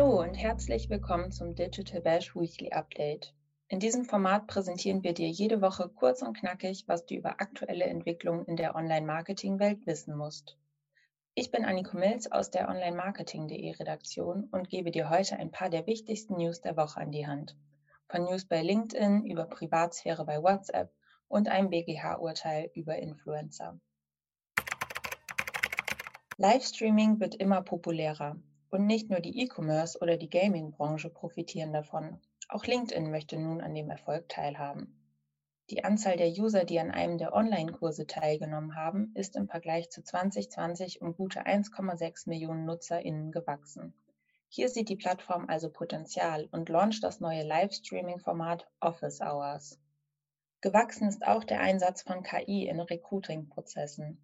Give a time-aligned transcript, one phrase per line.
[0.00, 3.34] Herzlich willkommen zum Digital Bash Weekly Update.
[3.68, 7.84] In diesem Format präsentieren wir dir jede Woche kurz und knackig, was du über aktuelle
[7.84, 10.56] Entwicklungen in der Online-Marketing-Welt wissen musst.
[11.34, 15.86] Ich bin Anniko Milz aus der Online-Marketing.de Redaktion und gebe dir heute ein paar der
[15.86, 17.54] wichtigsten News der Woche an die Hand.
[18.08, 20.90] Von News bei LinkedIn über Privatsphäre bei WhatsApp
[21.28, 23.78] und einem BGH-Urteil über Influencer.
[26.38, 28.38] Livestreaming wird immer populärer
[28.70, 32.20] und nicht nur die E-Commerce oder die Gaming-Branche profitieren davon.
[32.48, 34.96] Auch LinkedIn möchte nun an dem Erfolg teilhaben.
[35.70, 40.02] Die Anzahl der User, die an einem der Online-Kurse teilgenommen haben, ist im Vergleich zu
[40.02, 43.94] 2020 um gute 1,6 Millionen NutzerInnen gewachsen.
[44.48, 49.78] Hier sieht die Plattform also Potenzial und launcht das neue Livestreaming-Format Office Hours.
[50.60, 54.20] Gewachsen ist auch der Einsatz von KI in Recruiting-Prozessen.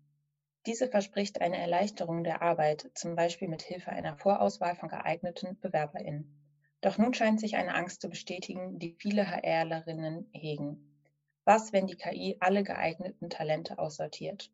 [0.67, 6.37] Diese verspricht eine Erleichterung der Arbeit, zum Beispiel mit Hilfe einer Vorauswahl von geeigneten BewerberInnen.
[6.81, 11.01] Doch nun scheint sich eine Angst zu bestätigen, die viele HRlerinnen hegen.
[11.45, 14.51] Was, wenn die KI alle geeigneten Talente aussortiert?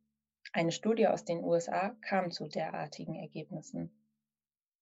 [0.52, 3.90] Eine Studie aus den USA kam zu derartigen Ergebnissen.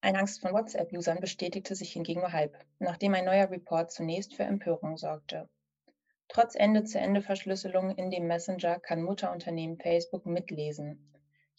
[0.01, 4.43] Eine Angst von WhatsApp-Usern bestätigte sich hingegen nur halb, nachdem ein neuer Report zunächst für
[4.43, 5.49] Empörung sorgte.
[6.27, 11.07] Trotz Ende-zu-Ende-Verschlüsselung in dem Messenger kann Mutterunternehmen Facebook mitlesen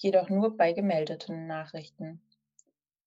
[0.02, 2.22] jedoch nur bei gemeldeten Nachrichten.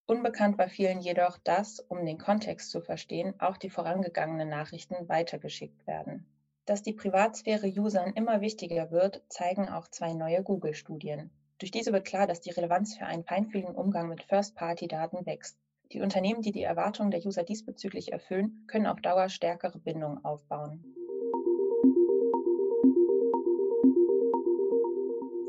[0.07, 5.87] Unbekannt war vielen jedoch, dass, um den Kontext zu verstehen, auch die vorangegangenen Nachrichten weitergeschickt
[5.87, 6.27] werden.
[6.67, 11.31] Dass die Privatsphäre Usern immer wichtiger wird, zeigen auch zwei neue Google-Studien.
[11.59, 15.59] Durch diese wird klar, dass die Relevanz für einen feinfühligen Umgang mit First-Party-Daten wächst.
[15.93, 20.85] Die Unternehmen, die die Erwartungen der User diesbezüglich erfüllen, können auf Dauer stärkere Bindungen aufbauen.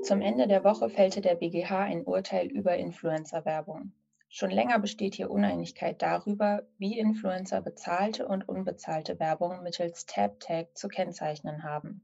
[0.05, 3.91] Zum Ende der Woche fällte der BGH ein Urteil über Influencer-Werbung.
[4.29, 10.89] Schon länger besteht hier Uneinigkeit darüber, wie Influencer bezahlte und unbezahlte Werbung mittels Tab-Tag zu
[10.89, 12.03] kennzeichnen haben.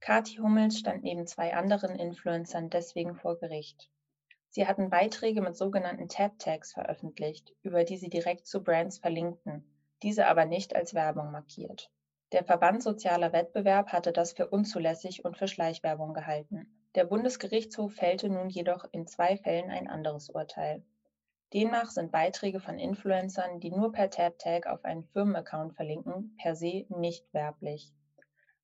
[0.00, 3.90] Kati Hummels stand neben zwei anderen Influencern deswegen vor Gericht.
[4.48, 9.70] Sie hatten Beiträge mit sogenannten Tab-Tags veröffentlicht, über die sie direkt zu Brands verlinkten,
[10.02, 11.90] diese aber nicht als Werbung markiert.
[12.32, 16.77] Der Verband Sozialer Wettbewerb hatte das für unzulässig und für Schleichwerbung gehalten.
[16.94, 20.82] Der Bundesgerichtshof fällte nun jedoch in zwei Fällen ein anderes Urteil.
[21.52, 26.86] Demnach sind Beiträge von Influencern, die nur per Tab-Tag auf einen Firmenaccount verlinken, per se
[26.88, 27.92] nicht werblich.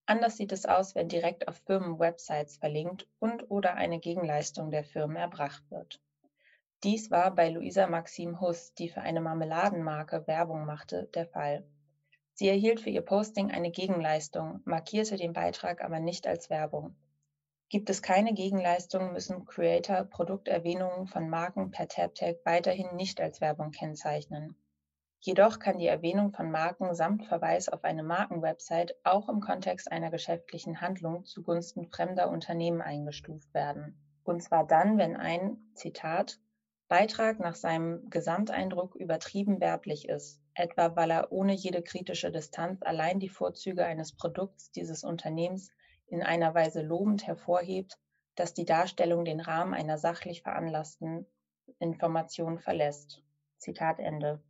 [0.06, 5.16] Anders sieht es aus, wenn direkt auf Firmenwebsites verlinkt und oder eine Gegenleistung der Firmen
[5.16, 6.00] erbracht wird.
[6.82, 11.64] Dies war bei Luisa Maxim Huss, die für eine Marmeladenmarke Werbung machte, der Fall.
[12.34, 16.94] Sie erhielt für ihr Posting eine Gegenleistung, markierte den Beitrag aber nicht als Werbung.
[17.74, 23.72] Gibt es keine Gegenleistung, müssen Creator Produkterwähnungen von Marken per TabTag weiterhin nicht als Werbung
[23.72, 24.54] kennzeichnen.
[25.18, 30.12] Jedoch kann die Erwähnung von Marken samt Verweis auf eine Markenwebsite auch im Kontext einer
[30.12, 33.98] geschäftlichen Handlung zugunsten fremder Unternehmen eingestuft werden.
[34.22, 36.38] Und zwar dann, wenn ein, Zitat,
[36.86, 43.18] Beitrag nach seinem Gesamteindruck übertrieben werblich ist, etwa weil er ohne jede kritische Distanz allein
[43.18, 45.72] die Vorzüge eines Produkts dieses Unternehmens
[46.06, 47.98] in einer Weise lobend hervorhebt,
[48.34, 51.26] dass die Darstellung den Rahmen einer sachlich veranlassten
[51.78, 53.22] Information verlässt.
[53.58, 54.42] Zitat Ende.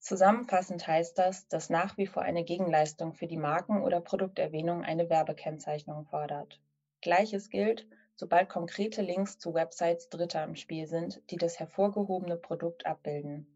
[0.00, 5.10] Zusammenfassend heißt das, dass nach wie vor eine Gegenleistung für die Marken- oder Produkterwähnung eine
[5.10, 6.60] Werbekennzeichnung fordert.
[7.00, 12.86] Gleiches gilt, sobald konkrete Links zu Websites Dritter im Spiel sind, die das hervorgehobene Produkt
[12.86, 13.46] abbilden.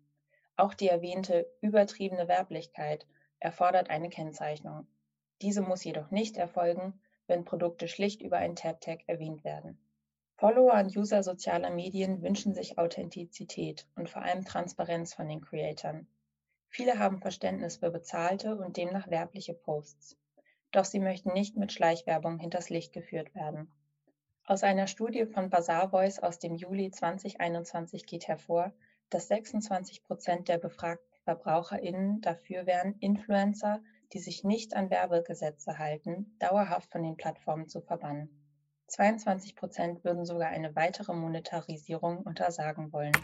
[0.57, 3.07] Auch die erwähnte übertriebene Werblichkeit
[3.41, 4.87] erfordert eine Kennzeichnung.
[5.41, 9.79] Diese muss jedoch nicht erfolgen, wenn Produkte schlicht über ein Tab-Tag erwähnt werden.
[10.37, 16.09] Follower und User sozialer Medien wünschen sich Authentizität und vor allem Transparenz von den Creatoren.
[16.69, 20.17] Viele haben Verständnis für bezahlte und demnach werbliche Posts.
[20.73, 23.71] Doch sie möchten nicht mit Schleichwerbung hinters Licht geführt werden.
[24.45, 28.73] Aus einer Studie von Bazaar Voice aus dem Juli 2021 geht hervor,
[29.11, 33.81] dass 26 Prozent der befragten VerbraucherInnen dafür wären, Influencer
[34.13, 38.29] die sich nicht an Werbegesetze halten, dauerhaft von den Plattformen zu verbannen.
[38.89, 43.17] 22 Prozent würden sogar eine weitere Monetarisierung untersagen wollen.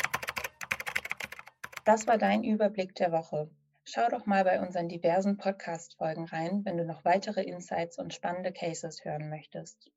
[1.85, 3.51] Das war dein Überblick der Woche.
[3.85, 8.53] Schau doch mal bei unseren diversen Podcast-Folgen rein, wenn du noch weitere Insights und spannende
[8.53, 9.91] Cases hören möchtest.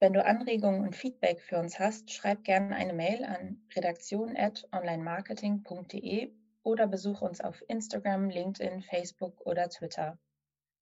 [0.00, 6.34] Wenn du Anregungen und Feedback für uns hast, schreib gerne eine Mail an redaktion.onlinemarketing.de
[6.64, 10.18] oder besuche uns auf Instagram, LinkedIn, Facebook oder Twitter.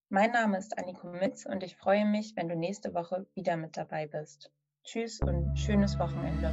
[0.08, 3.76] Mein Name ist Anniko Mitz und ich freue mich, wenn du nächste Woche wieder mit
[3.76, 4.50] dabei bist.
[4.84, 6.52] Tschüss und schönes Wochenende.